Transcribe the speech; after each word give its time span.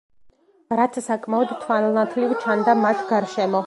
რაც 0.79 0.97
საკმაოდ 1.09 1.53
თვალნათლივ 1.67 2.37
ჩანდა 2.45 2.77
მათ 2.85 3.07
გარშემო. 3.15 3.59